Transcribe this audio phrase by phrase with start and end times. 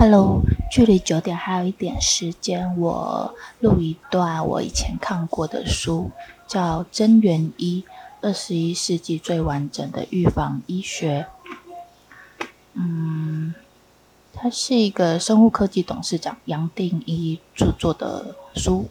[0.00, 6.12] Hello，距离九点还有一点时间，我录一段我以前看过的书，
[6.46, 7.84] 叫《真元医：
[8.20, 11.26] 二十一世纪最完整的预防医学》。
[12.74, 13.52] 嗯，
[14.32, 18.86] 它是一个生物科技董事长杨定一著作的书，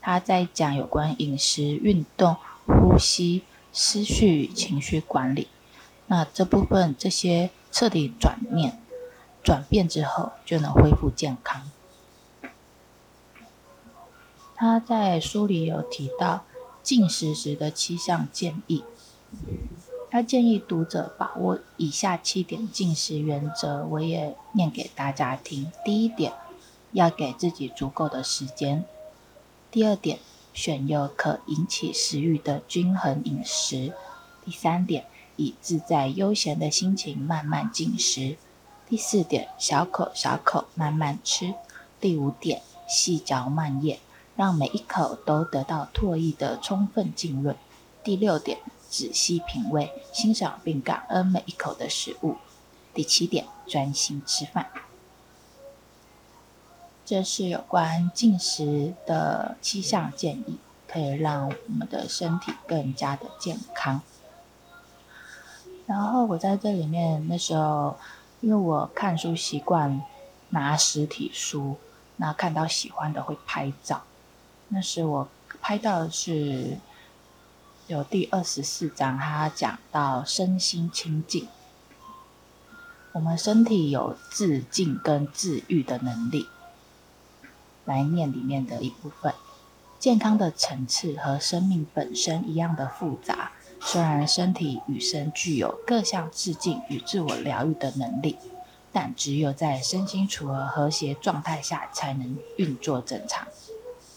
[0.00, 2.36] 他在讲有关饮食、运动、
[2.66, 5.46] 呼吸、思绪、情绪管理。
[6.08, 8.76] 那这部分这些彻底转念。
[9.42, 11.70] 转变之后就能恢复健康。
[14.54, 16.44] 他在书里有提到
[16.82, 18.84] 进食时的七项建议，
[20.10, 25.72] 他建议读者把握以下七点进食原则，我也念给大家听。
[25.82, 26.34] 第一点，
[26.92, 28.82] 要给自己足够的时间；
[29.70, 30.18] 第二点，
[30.52, 33.94] 选用可引起食欲的均衡饮食；
[34.44, 38.36] 第三点，以自在悠闲的心情慢慢进食。
[38.90, 41.54] 第四点，小口小口慢慢吃。
[42.00, 44.00] 第五点，细嚼慢咽，
[44.34, 47.54] 让每一口都得到唾液的充分浸润。
[48.02, 52.34] 第六点，仔细品味、欣赏并感恩每一口的食物。
[52.92, 54.66] 第七点，专心吃饭。
[57.04, 64.02] 这是有关进食的七项建议，可以让我们的身体更加的健康。
[65.86, 67.96] 然后我在这里面那时候。
[68.40, 70.02] 因为我看书习惯
[70.50, 71.76] 拿实体书，
[72.16, 74.02] 那看到喜欢的会拍照。
[74.68, 75.28] 那时我
[75.60, 76.78] 拍到的是
[77.86, 81.48] 有第二十四章，它讲到身心清净。
[83.12, 86.48] 我们身体有自净跟自愈的能力。
[87.86, 89.34] 来念里面的一部分，
[89.98, 93.50] 健康的层次和生命本身一样的复杂。
[93.82, 98.36] 虽然身体与生具有各项致敬与自我疗愈的能力，
[98.92, 103.48] 但只有在身心处合和谐状态下才能运作正常。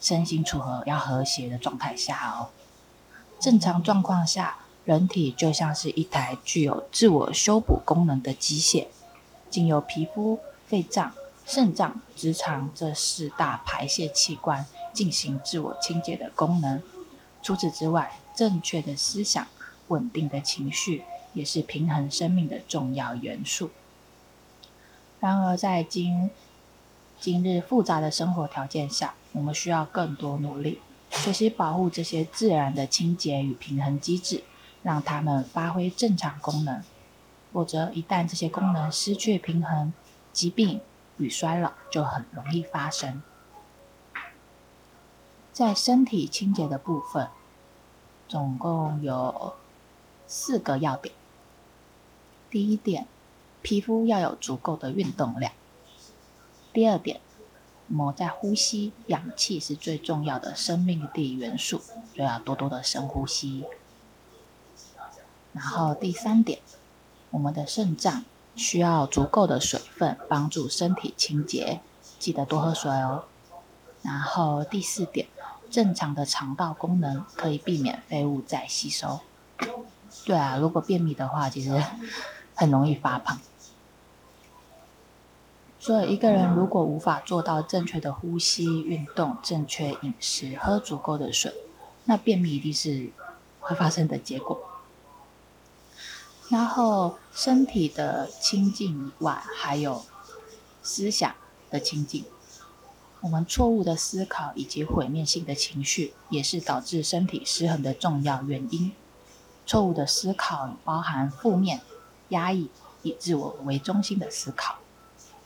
[0.00, 2.48] 身心处合要和谐的状态下哦。
[3.38, 8.88] 正常状况下，人体就像是一台具有自我修补功能的机械，
[9.48, 11.12] 经由皮肤、肺脏、
[11.46, 16.82] 肾脏、直肠这四大排泄器官进行自我清洁的功能。
[17.42, 19.46] 除此之外，正确的思想、
[19.88, 21.04] 稳定的情绪，
[21.34, 23.70] 也是平衡生命的重要元素。
[25.20, 26.30] 然而，在今
[27.20, 34.42] 今日复杂的生活条件下，我们需要更多努力，学习保护这些自然的清洁与平衡机制，
[34.82, 36.82] 让它们发挥正常功能。
[37.52, 39.92] 否则，一旦这些功能失去平衡，
[40.32, 40.80] 疾病
[41.18, 43.22] 与衰老就很容易发生。
[45.52, 47.28] 在身体清洁的部分，
[48.32, 49.52] 总共有
[50.26, 51.14] 四个要点。
[52.50, 53.06] 第一点，
[53.60, 55.52] 皮肤要有足够的运动量。
[56.72, 57.20] 第二点，
[57.88, 61.82] 我们在呼吸，氧气是最重要的生命力元素，
[62.14, 63.66] 就要多多的深呼吸。
[65.52, 66.60] 然后第三点，
[67.28, 68.24] 我们的肾脏
[68.56, 71.82] 需要足够的水分，帮助身体清洁，
[72.18, 73.26] 记得多喝水哦。
[74.00, 75.28] 然后第四点。
[75.72, 79.20] 正常的肠道功能可以避免废物再吸收。
[80.26, 81.82] 对啊，如果便秘的话，其实
[82.54, 83.40] 很容易发胖。
[85.80, 91.52] 所以一个人如果无法做到正确的呼吸、运动、正确饮食、喝足够的水，
[92.04, 93.10] 那便秘一定是
[93.58, 94.62] 会发生的结果。
[96.50, 100.04] 然后身体的清净以外，还有
[100.82, 101.34] 思想
[101.70, 102.24] 的清净。
[103.22, 108.90] 我们错误的思考以及毁灭性的情绪，也是导致身体失衡的重要原因。
[109.64, 111.80] 错误的思考包含负面、
[112.30, 112.68] 压抑、
[113.02, 114.74] 以自我为中心的思考；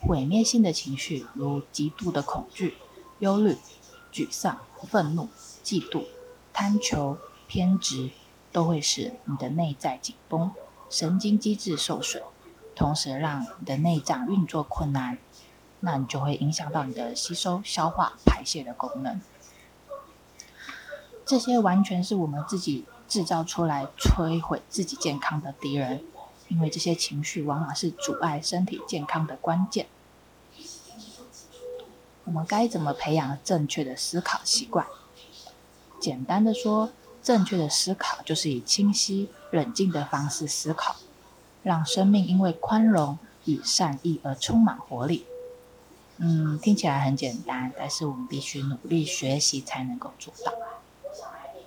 [0.00, 2.76] 毁灭性的情绪如极度的恐惧、
[3.18, 3.56] 忧虑、
[4.12, 5.28] 沮丧、愤怒、
[5.64, 6.04] 嫉妒、
[6.52, 7.18] 贪求、
[7.48, 8.10] 偏执，
[8.52, 10.52] 都会使你的内在紧绷，
[10.88, 12.22] 神经机制受损，
[12.76, 15.18] 同时让你的内脏运作困难。
[15.84, 19.20] 那你就会影响到你的吸收、消化、排泄的功能。
[21.26, 26.02] 这些完全是我们自己制造出来摧毁自己健康的敌人，
[26.48, 29.86] 因为这些情绪往往是阻碍身体健康的关键。
[32.24, 34.86] 我们该怎么培养正确的思考习惯？
[36.00, 36.90] 简单的说，
[37.22, 40.96] 正确的思考就是以清晰、冷静的方式思考，
[41.62, 45.26] 让生命因为宽容与善意而充满活力。
[46.18, 50.52] 嗯，听起来很简单，但是我们必须努力学习才能够做到。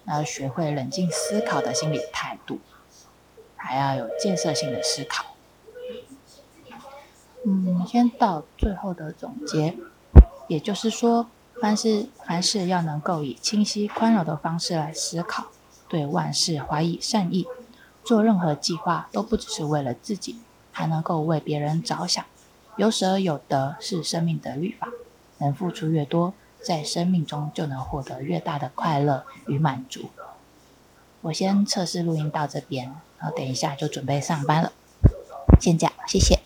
[0.05, 2.59] 要学会冷静思考的心理态度，
[3.57, 5.25] 还要有建设性的思考。
[7.45, 9.77] 嗯，先到最后的总结，
[10.47, 11.27] 也就是说，
[11.61, 15.47] 凡事凡事要能够以清晰宽容的方式来思考，
[15.89, 17.45] 对万事怀以善意，
[18.05, 20.39] 做任何计划都不只是为了自己，
[20.71, 22.23] 还能够为别人着想。
[22.77, 24.87] 有舍有得是生命的律法，
[25.39, 30.11] 能付出越多，在生命中就能获得越大的快乐与满足。
[31.21, 32.85] 我先测试录音到这边，
[33.17, 34.71] 然后等一下就准备上班了。
[35.59, 36.36] 先这样，谢谢。